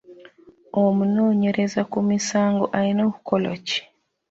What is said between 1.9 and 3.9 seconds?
ku misango alina kukola ki?